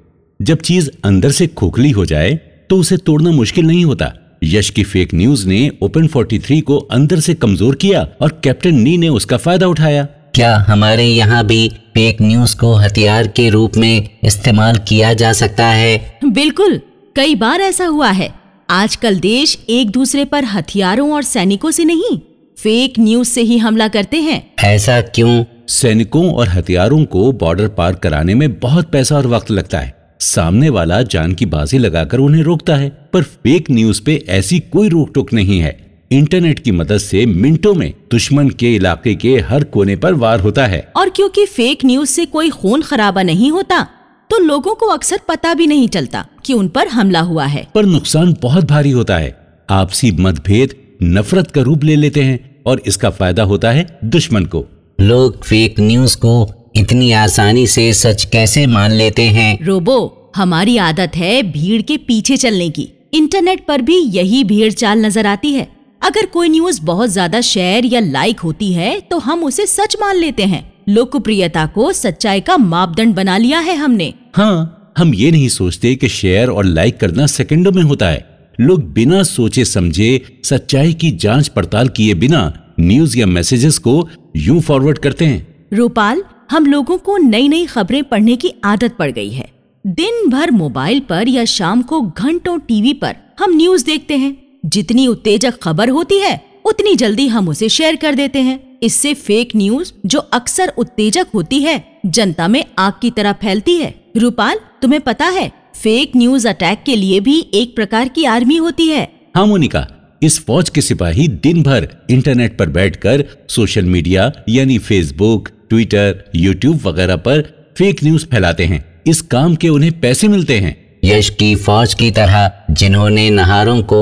जब 0.40 0.58
चीज़ 0.60 0.90
अंदर 1.04 1.30
से 1.30 1.46
खोखली 1.46 1.90
हो 1.90 2.06
जाए 2.06 2.34
तो 2.70 2.76
उसे 2.76 2.96
तोड़ना 2.96 3.30
मुश्किल 3.30 3.66
नहीं 3.66 3.84
होता। 3.84 4.12
यश 4.44 4.70
की 4.70 4.82
फेक 4.82 5.14
न्यूज़ 5.14 5.46
ने 5.48 5.70
ओपन 5.82 6.06
43 6.06 6.60
को 6.60 6.76
अंदर 6.76 7.20
से 7.20 7.34
कमज़ोर 7.34 7.74
किया 7.74 8.08
और 8.20 8.40
कैप्टन 8.44 8.74
नी 8.74 8.96
ने 8.96 9.08
उसका 9.08 9.36
फ़ायदा 9.36 9.66
उठाया। 9.66 10.04
क्या 10.34 10.56
हमारे 10.56 11.04
यहाँ 11.04 11.46
भी 11.46 11.68
फेक 11.68 12.22
न्यूज़ 12.22 12.56
को 12.56 12.74
हथियार 12.74 13.26
के 13.26 13.48
रूप 13.48 13.76
में 13.76 14.08
इस्तेमाल 14.24 14.76
किया 14.88 15.12
जा 15.12 15.32
सकता 15.32 15.66
है? 15.66 16.18
बिल्कुल 16.24 16.80
कई 17.16 17.34
बार 17.34 17.60
ऐसा 17.60 17.86
हुआ 17.86 18.10
है। 18.10 18.34
आजकल 18.70 19.18
देश 19.20 19.58
एक 19.70 19.90
दूसरे 19.90 20.24
पर 20.24 20.44
हथियारों 20.44 21.12
और 21.12 21.22
सैनिकों 21.22 21.70
से 21.70 21.84
नहीं 21.84 22.18
फेक 22.58 22.98
न्यूज़ 22.98 23.28
से 23.28 23.42
ही 23.42 23.58
हमला 23.58 23.88
करते 23.88 24.16
हैं। 24.16 24.52
ऐसा 24.64 25.00
क्यों? 25.00 25.44
सैनिकों 25.68 26.32
और 26.32 26.48
हथियारों 26.48 27.04
को 27.04 27.32
बॉर्डर 27.32 27.68
पार 27.68 27.94
कराने 27.94 28.34
में 28.34 28.58
बहुत 28.60 28.90
पैसा 28.90 29.16
और 29.16 29.26
वक्त 29.26 29.50
लगता 29.50 29.78
है। 29.78 30.01
सामने 30.22 30.68
वाला 30.68 31.02
जान 31.02 31.32
की 31.34 31.46
बाजी 31.46 31.78
लगाकर 31.78 32.18
उन्हें 32.18 32.42
रोकता 32.42 32.76
है 32.76 32.88
पर 33.12 33.22
फेक 33.22 33.70
न्यूज़ 33.70 34.02
पे 34.02 34.14
ऐसी 34.28 34.58
कोई 34.72 34.88
रोक 34.88 35.10
टोक 35.14 35.32
नहीं 35.32 35.58
है। 35.60 35.72
इंटरनेट 36.10 36.58
की 36.58 36.72
मदद 36.72 36.98
से 36.98 37.24
मिनटों 37.26 37.74
में 37.74 37.92
दुश्मन 38.12 38.48
के 38.50 38.74
इलाके 38.74 39.14
के 39.14 39.38
हर 39.40 39.64
कोने 39.64 39.96
पर 39.96 40.14
वार 40.14 40.40
होता 40.40 40.66
है। 40.66 40.92
और 40.96 41.10
क्योंकि 41.10 41.46
फेक 41.46 41.84
न्यूज़ 41.84 42.10
से 42.10 42.26
कोई 42.26 42.50
खून 42.50 42.82
खराबा 42.82 43.22
नहीं 43.22 43.50
होता 43.50 43.86
तो 44.30 44.38
लोगों 44.38 44.74
को 44.74 44.86
अक्सर 44.86 45.20
पता 45.28 45.54
भी 45.54 45.66
नहीं 45.66 45.88
चलता 45.88 46.26
कि 46.44 46.52
उन 46.52 46.68
पर 46.68 46.88
हमला 46.88 47.20
हुआ 47.20 47.46
है। 47.46 47.66
पर 47.74 47.84
नुकसान 47.84 48.36
बहुत 48.42 48.64
भारी 48.64 48.90
होता 48.90 49.16
है। 49.18 49.36
आपसी 49.70 50.12
मतभेद 50.12 50.74
नफरत 51.02 51.50
का 51.50 51.60
रूप 51.60 51.84
ले 51.84 51.96
लेते 51.96 52.22
हैं 52.22 52.38
और 52.66 52.82
इसका 52.86 53.10
फ़ायदा 53.10 53.42
होता 53.42 53.70
है 53.70 53.86
दुश्मन 54.04 54.44
को। 54.44 54.64
लोग 55.00 55.44
फेक 55.44 55.80
न्यूज़ 55.80 56.16
को 56.16 56.61
इतनी 56.74 57.10
आसानी 57.12 57.66
से 57.66 57.92
सच 57.92 58.24
कैसे 58.24 58.66
मान 58.66 58.90
लेते 58.90 59.22
हैं? 59.22 59.58
रोबो 59.64 60.32
हमारी 60.36 60.76
आदत 60.78 61.16
है 61.16 61.42
भीड़ 61.42 61.80
के 61.82 61.96
पीछे 61.98 62.36
चलने 62.36 62.68
की। 62.70 62.88
इंटरनेट 63.14 63.64
पर 63.66 63.82
भी 63.82 63.96
यही 63.96 64.42
भीड़ 64.44 64.72
चाल 64.72 65.04
नज़र 65.06 65.26
आती 65.26 65.52
है। 65.52 65.66
अगर 66.02 66.26
कोई 66.26 66.48
न्यूज़ 66.48 66.80
बहुत 66.82 67.10
ज़्यादा 67.10 67.40
शेयर 67.40 67.84
या 67.84 68.00
लाइक 68.00 68.40
होती 68.40 68.72
है 68.72 68.98
तो 69.00 69.18
हम 69.18 69.44
उसे 69.44 69.66
सच 69.66 69.96
मान 70.00 70.16
लेते 70.16 70.44
हैं। 70.44 70.64
लोकप्रियता 70.88 71.66
को 71.66 71.92
सच्चाई 71.92 72.40
का 72.40 72.56
मापदंड 72.56 73.14
बना 73.14 73.36
लिया 73.36 73.58
है 73.58 73.76
हमने। 73.76 74.12
हाँ 74.36 74.94
हम 74.98 75.14
ये 75.14 75.30
नहीं 75.30 75.48
सोचते 75.50 75.94
कि 75.94 76.08
शेयर 76.08 76.50
और 76.50 76.64
लाइक 76.64 77.00
करना 77.00 77.26
सेकंडों 77.28 77.72
में 77.72 77.82
होता 77.82 78.08
है। 78.08 78.26
लोग 78.58 78.92
बिना 78.92 79.22
सोचे 79.24 79.64
समझे 79.66 80.20
सच्चाई 80.44 80.92
की 80.94 81.10
जाँच 81.12 81.48
पड़ताल 81.48 81.88
किए 81.88 82.14
बिना 82.16 82.52
न्यूज़ 82.80 83.18
या 83.18 83.26
मैसेजेस 83.28 83.78
को 83.78 84.08
यूँ 84.36 84.60
फॉरवर्ड 84.60 84.98
करते 84.98 85.24
हैं। 85.24 85.46
रूपाल 85.72 86.22
हम 86.52 86.66
लोगों 86.66 86.98
को 86.98 87.16
नई 87.16 87.48
नई 87.48 87.66
खबरें 87.66 88.04
पढ़ने 88.04 88.36
की 88.36 88.50
आदत 88.64 88.96
पड़ 88.98 89.10
गई 89.10 89.30
है। 89.30 89.52
दिन 89.86 90.28
भर 90.30 90.50
मोबाइल 90.50 91.00
पर 91.00 91.28
या 91.28 91.44
शाम 91.44 91.82
को 91.82 92.00
घंटों 92.00 92.58
टीवी 92.58 92.92
पर 92.92 93.16
हम 93.40 93.56
न्यूज़ 93.56 93.84
देखते 93.84 94.16
हैं। 94.16 94.36
जितनी 94.66 95.06
उत्तेजक 95.06 95.58
खबर 95.62 95.88
होती 95.88 96.18
है, 96.18 96.44
उतनी 96.64 96.94
जल्दी 96.94 97.26
हम 97.26 97.48
उसे 97.48 97.68
शेयर 97.68 97.96
कर 97.96 98.14
देते 98.14 98.38
हैं। 98.38 98.78
इससे 98.82 99.14
फेक 99.14 99.56
न्यूज़ 99.56 99.92
जो 100.06 100.18
अक्सर 100.18 100.72
उत्तेजक 100.78 101.26
होती 101.34 101.60
है, 101.60 102.00
जनता 102.06 102.48
में 102.48 102.64
आग 102.78 102.92
की 103.02 103.10
तरह 103.10 103.32
फैलती 103.32 103.76
है। 103.76 103.94
रूपाल, 104.16 104.60
तुम्हें 104.82 105.00
पता 105.00 105.26
है 105.26 105.50
फेक 105.82 106.12
न्यूज़ 106.16 106.48
अटैक 106.48 106.82
के 106.86 106.96
लिए 106.96 107.20
भी 107.20 107.50
एक 107.54 107.74
प्रकार 107.76 108.08
की 108.08 108.24
आर्मी 108.24 108.56
होती 108.56 108.88
है। 108.88 109.10
हाँ 109.36 109.46
मोनिका, 109.46 109.86
इस 110.22 110.44
फौज 110.46 110.68
के 110.68 110.80
सिपाही 110.80 111.28
दिन 111.28 111.62
भर 111.62 111.88
इंटरनेट 112.10 112.58
पर 112.58 112.68
बैठकर 112.68 113.24
सोशल 113.48 113.84
मीडिया 113.84 114.32
यानी 114.48 114.78
फेसबुक 114.78 115.48
ट्विटर 115.72 116.30
यूट्यूब 116.34 116.80
वगैरह 116.84 117.16
पर 117.16 117.40
फेक 117.78 118.02
न्यूज़ 118.04 118.26
फैलाते 118.26 118.64
हैं। 118.64 118.84
इस 119.06 119.20
काम 119.22 119.54
के 119.56 119.68
उन्हें 119.68 120.00
पैसे 120.00 120.28
मिलते 120.28 120.58
हैं। 120.58 120.74
यश 121.04 121.30
की 121.30 121.54
फौज 121.56 121.94
की 121.94 122.10
तरह 122.10 122.50
जिन्होंने 122.70 123.28
नहारों 123.30 123.82
को 123.82 124.00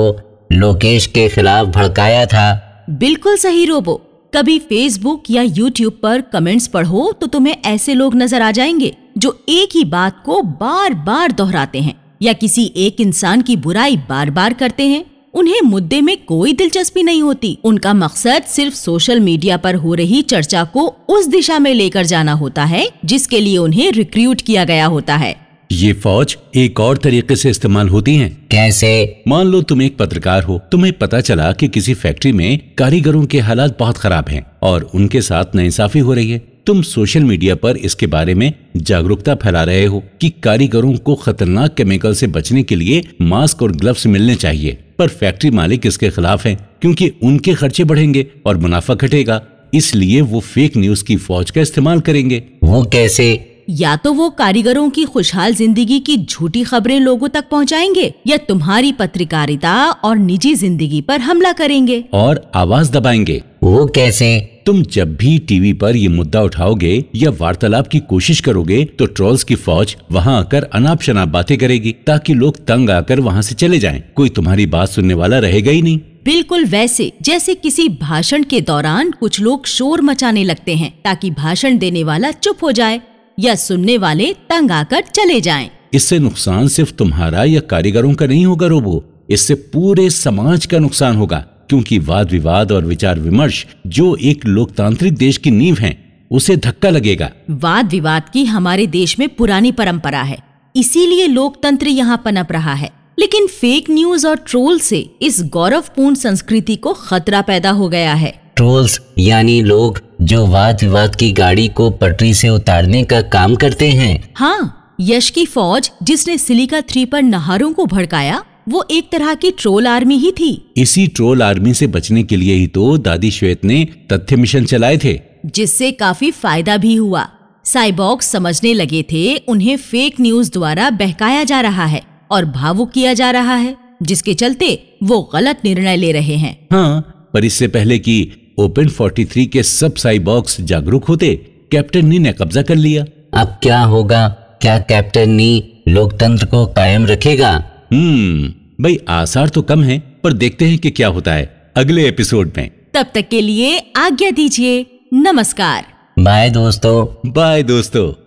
लोकेश 0.51 1.05
के 1.05 1.27
खिलाफ 1.29 1.67
भड़काया 1.67 2.25
था। 2.25 2.47
बिल्कुल 2.89 3.37
सही 3.37 3.65
रोबो। 3.65 3.95
कभी 4.33 4.59
फेसबुक 4.59 5.23
या 5.29 5.41
यूट्यूब 5.41 5.99
पर 6.03 6.21
कमेंट्स 6.21 6.67
पढ़ो 6.67 7.11
तो 7.11 7.27
तुम्हें 7.27 7.55
ऐसे 7.65 7.93
लोग 7.93 8.15
नज़र 8.15 8.41
आ 8.41 8.51
जाएँगे 8.51 8.93
जो 9.17 9.37
एक 9.49 9.75
ही 9.75 9.83
बात 9.85 10.21
को 10.25 10.41
बार 10.41 10.93
बार 10.93 11.31
दोहराते 11.31 11.79
हैं 11.79 11.95
या 12.21 12.33
किसी 12.33 12.71
एक 12.77 13.01
इंसान 13.01 13.41
की 13.41 13.55
बुराई 13.57 13.97
बार 14.09 14.29
बार 14.29 14.53
करते 14.53 14.83
हैं। 14.83 15.05
उन्हें 15.33 15.61
मुद्दे 15.61 16.01
में 16.01 16.17
कोई 16.25 16.53
दिलचस्पी 16.53 17.03
नहीं 17.03 17.21
होती। 17.21 17.57
उनका 17.63 17.93
मकसद 17.93 18.43
सिर्फ़ 18.43 18.75
सोशल 18.75 19.19
मीडिया 19.19 19.57
पर 19.57 19.75
हो 19.75 19.93
रही 19.93 20.21
चर्चा 20.21 20.63
को 20.63 20.87
उस 21.09 21.27
दिशा 21.27 21.59
में 21.59 21.73
लेकर 21.73 22.05
जाना 22.05 22.33
होता 22.33 22.63
है 22.63 22.87
जिसके 23.05 23.39
लिए 23.39 23.57
उन्हें 23.57 23.91
रिक्रूट 23.91 24.41
किया 24.41 24.63
गया 24.63 24.85
होता 24.85 25.15
है। 25.15 25.35
ये 25.71 25.93
फौज 25.93 26.37
एक 26.55 26.79
और 26.79 26.97
तरीके 26.97 27.35
से 27.35 27.49
इस्तेमाल 27.49 27.89
होती 27.89 28.15
है। 28.15 28.29
कैसे? 28.29 29.23
मान 29.27 29.45
लो 29.45 29.61
तुम 29.61 29.81
एक 29.81 29.97
पत्रकार 29.97 30.43
हो। 30.43 30.59
तुम्हें 30.71 30.93
पता 30.93 31.21
चला 31.21 31.51
कि 31.51 31.67
किसी 31.67 31.93
फैक्ट्री 31.93 32.31
में 32.31 32.59
कारीगरों 32.77 33.25
के 33.25 33.39
हालात 33.39 33.77
बहुत 33.79 33.97
खराब 33.97 34.29
हैं 34.29 34.45
और 34.61 34.91
उनके 34.95 35.21
साथ 35.21 35.45
नाइंसाफी 35.55 35.99
हो 35.99 36.13
रही 36.13 36.31
है। 36.31 36.51
तुम 36.65 36.81
सोशल 36.81 37.19
मीडिया 37.19 37.55
पर 37.55 37.77
इसके 37.77 38.07
बारे 38.07 38.33
में 38.33 38.53
जागरूकता 38.77 39.35
फैला 39.35 39.63
रहे 39.63 39.85
हो 39.85 40.03
कि 40.21 40.29
कारीगरों 40.29 40.97
को 40.97 41.15
खतरनाक 41.15 41.73
केमिकल 41.73 42.13
से 42.13 42.27
बचने 42.27 42.63
के 42.63 42.75
लिए 42.75 43.03
मास्क 43.21 43.61
और 43.61 43.71
ग्लव्स 43.71 44.07
मिलने 44.07 44.35
चाहिए। 44.35 44.77
पर 45.01 45.07
फैक्ट्री 45.09 45.51
मालिक 45.51 45.85
इसके 45.85 46.09
खिलाफ 46.09 46.45
हैं 46.45 46.57
क्योंकि 46.81 47.11
उनके 47.23 47.53
खर्चे 47.53 47.83
बढ़ेंगे 47.83 48.25
और 48.45 48.57
मुनाफा 48.57 48.93
घटेगा। 48.95 49.41
इसलिए 49.73 50.21
वो 50.23 50.39
फेक 50.39 50.77
न्यूज़ 50.77 51.03
की 51.03 51.15
फौज 51.17 51.51
का 51.51 51.61
इस्तेमाल 51.61 51.99
करेंगे। 51.99 52.43
वो 52.63 52.83
कैसे? 52.83 53.47
या 53.69 53.95
तो 53.95 54.11
वो 54.13 54.29
कारीगरों 54.29 54.89
की 54.89 55.03
खुशहाल 55.05 55.53
ज़िंदगी 55.55 55.99
की 55.99 56.17
झूठी 56.17 56.63
खबरें 56.63 56.99
लोगों 56.99 57.27
तक 57.27 57.47
पहुंचाएँगे 57.49 58.13
या 58.27 58.37
तुम्हारी 58.37 58.91
पत्रकारिता 58.91 59.75
और 59.89 60.17
निजी 60.17 60.53
ज़िंदगी 60.55 61.01
पर 61.01 61.19
हमला 61.19 61.51
करेंगे। 61.51 62.03
और 62.13 62.51
आवाज़ 62.55 62.91
दबाएँगे। 62.91 63.41
वो 63.63 63.85
कैसे? 63.85 64.50
तुम 64.65 64.81
जब 64.83 65.15
भी 65.15 65.37
टीवी 65.39 65.71
पर 65.73 65.95
ये 65.95 66.07
मुद्दा 66.07 66.41
उठाओगे 66.41 66.93
या 67.15 67.29
वार्तालाप 67.39 67.87
की 67.87 67.99
कोशिश 68.09 68.39
करोगे 68.41 68.83
तो 68.99 69.05
ट्रोल्स 69.05 69.43
की 69.43 69.55
फौज 69.55 69.95
वहाँ 70.11 70.37
आकर 70.39 70.63
अनाप 70.73 71.01
शनाप 71.01 71.27
बातें 71.27 71.57
करेगी 71.57 71.91
ताकि 72.07 72.33
लोग 72.33 72.57
तंग 72.67 72.89
आकर 72.89 73.19
वहाँ 73.19 73.41
से 73.41 73.55
चले 73.55 73.79
जाएँ। 73.79 74.01
कोई 74.15 74.29
तुम्हारी 74.29 74.65
बात 74.65 74.89
सुनने 74.89 75.13
वाला 75.13 75.39
रहेगा 75.39 75.71
ही 75.71 75.81
नहीं 75.81 75.99
बिल्कुल 76.25 76.65
वैसे 76.65 77.11
जैसे 77.21 77.53
किसी 77.55 77.87
भाषण 78.01 78.43
के 78.43 78.61
दौरान 78.61 79.11
कुछ 79.11 79.39
लोग 79.39 79.65
शोर 79.67 80.01
मचाने 80.01 80.43
लगते 80.43 80.75
हैं 80.75 80.93
ताकि 81.03 81.31
भाषण 81.31 81.77
देने 81.77 82.03
वाला 82.03 82.31
चुप 82.31 82.63
हो 82.63 82.71
जाए 82.71 83.01
या 83.37 83.55
सुनने 83.55 83.97
वाले 83.97 84.33
तंग 84.49 84.71
आकर 84.71 85.03
चले 85.15 85.39
जाएँ। 85.41 85.69
इससे 85.93 86.19
नुकसान 86.19 86.67
सिर्फ़ 86.67 86.93
तुम्हारा 86.93 87.43
या 87.43 87.59
कारीगरों 87.69 88.13
का 88.13 88.25
नहीं 88.25 88.45
होगा 88.45 88.67
रोबो 88.67 89.03
इससे 89.29 89.55
पूरे 89.73 90.09
समाज 90.09 90.65
का 90.65 90.79
नुकसान 90.79 91.15
होगा 91.15 91.45
क्योंकि 91.71 91.99
वाद 91.99 92.31
विवाद 92.31 92.71
और 92.71 92.85
विचार 92.85 93.19
विमर्श 93.19 93.67
जो 93.87 94.15
एक 94.15 94.45
लोकतांत्रिक 94.45 95.13
देश 95.13 95.37
की 95.37 95.51
नींव 95.51 95.77
है 95.79 96.23
उसे 96.31 96.57
धक्का 96.57 96.89
लगेगा। 96.89 97.31
वाद 97.49 97.91
विवाद 97.91 98.29
की 98.33 98.45
हमारे 98.45 98.87
देश 98.87 99.19
में 99.19 99.29
पुरानी 99.29 99.71
परंपरा 99.71 100.21
है। 100.21 100.37
इसीलिए 100.75 101.27
लोकतंत्र 101.27 101.87
यहाँ 101.87 102.21
पनप 102.25 102.51
रहा 102.51 102.73
है। 102.73 102.89
लेकिन 103.19 103.47
फेक 103.47 103.89
न्यूज़ 103.89 104.27
और 104.27 104.35
ट्रोल 104.35 104.79
से 104.79 105.09
इस 105.21 105.43
गौरवपूर्ण 105.43 106.15
संस्कृति 106.15 106.75
को 106.75 106.93
खतरा 106.93 107.41
पैदा 107.41 107.69
हो 107.69 107.89
गया 107.89 108.13
है। 108.13 108.41
ट्रोल्स 108.55 109.01
यानी 109.17 109.61
लोग 109.61 110.01
जो 110.21 110.45
वाद 110.45 110.77
विवाद 110.83 111.15
की 111.15 111.31
गाड़ी 111.31 111.67
को 111.67 111.89
पटरी 111.89 112.33
से 112.33 112.49
उतारने 112.49 113.03
का 113.03 113.21
काम 113.21 113.55
करते 113.55 113.89
हैं। 113.89 114.33
हाँ 114.35 114.77
यश 115.01 115.29
की 115.29 115.45
फौज 115.45 115.91
जिसने 116.03 116.37
सिलिका 116.37 116.81
थ्री 116.81 117.05
पर 117.05 117.21
नहारों 117.21 117.73
को 117.73 117.85
भड़काया 117.85 118.43
वो 118.69 118.85
एक 118.91 119.11
तरह 119.11 119.33
की 119.33 119.51
ट्रोल 119.51 119.87
आर्मी 119.87 120.17
ही 120.17 120.31
थी। 120.31 120.71
इसी 120.77 121.07
ट्रोल 121.07 121.41
आर्मी 121.43 121.73
से 121.73 121.87
बचने 121.87 122.23
के 122.23 122.35
लिए 122.35 122.53
ही 122.53 122.67
तो 122.67 122.97
दादी 122.97 123.31
श्वेत 123.31 123.65
ने 123.65 123.87
तथ्य 124.13 124.35
मिशन 124.35 124.65
चलाए 124.65 124.97
थे। 124.97 125.19
जिससे 125.45 125.91
काफ़ी 125.91 126.31
फ़ायदा 126.31 126.77
भी 126.77 126.95
हुआ। 126.95 127.27
साइबॉक्स 127.65 128.27
समझने 128.27 128.73
लगे 128.73 129.03
थे 129.03 129.35
उन्हें 129.37 129.77
फेक 129.77 130.21
न्यूज़ 130.21 130.51
द्वारा 130.51 130.89
बहकाया 130.89 131.43
जा 131.43 131.61
रहा 131.61 131.85
है 131.85 132.01
और 132.31 132.45
भावुक 132.45 132.91
किया 132.91 133.13
जा 133.13 133.31
रहा 133.31 133.55
है 133.55 133.77
जिसके 134.01 134.33
चलते 134.33 134.97
वो 135.03 135.29
गलत 135.33 135.61
निर्णय 135.65 135.95
ले 135.95 136.11
रहे 136.11 136.35
हैं। 136.35 136.67
हाँ 136.71 137.29
पर 137.33 137.45
इससे 137.45 137.67
पहले 137.67 137.99
कि 137.99 138.31
ओपन 138.59 138.87
43 138.89 139.45
के 139.47 139.63
सब 139.63 139.95
साइबॉक्स 139.95 140.61
जागरूक 140.61 141.05
होते 141.05 141.35
कैप्टन 141.71 142.05
नी 142.05 142.19
ने 142.19 142.33
कब्जा 142.33 142.61
कर 142.61 142.75
लिया। 142.75 143.05
अब 143.33 143.47
क्या 143.63 143.81
होगा? 143.81 144.27
क्या 144.61 144.77
कैप्टन 144.79 145.29
नी 145.29 145.83
लोकतंत्र 145.87 146.45
को 146.45 146.65
कायम 146.65 147.05
रखेगा? 147.05 147.51
हम्म 147.93 148.53
भाई 148.81 148.99
आसार 149.07 149.49
तो 149.49 149.61
कम 149.61 149.83
है 149.83 149.99
पर 150.23 150.33
देखते 150.33 150.65
हैं 150.65 150.77
कि 150.79 150.91
क्या 150.91 151.07
होता 151.07 151.33
है 151.33 151.71
अगले 151.75 152.07
एपिसोड 152.07 152.51
में। 152.57 152.71
तब 152.93 153.05
तक 153.15 153.27
के 153.29 153.41
लिए 153.41 153.93
आज्ञा 153.95 154.31
दीजिए 154.31 154.99
नमस्कार। 155.13 155.85
बाय 156.19 156.49
दोस्तों। 156.49 157.29
बाय 157.31 157.63
दोस्तों। 157.63 158.20